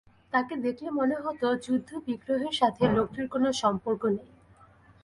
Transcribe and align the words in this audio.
তাকে 0.33 0.53
দেখলে 0.57 0.89
মনে 0.91 1.15
হত, 1.15 1.41
যুদ্ধ-বিগ্রহের 1.65 2.53
সাথে 2.53 2.83
লোকটির 2.95 3.27
কোনই 3.27 3.53
সম্পর্ক 3.63 4.01
নেই। 4.07 4.29